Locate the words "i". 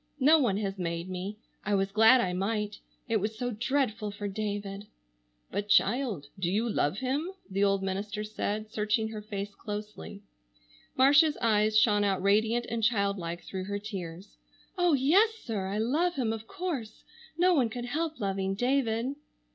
1.63-1.75, 2.21-2.33, 15.67-15.77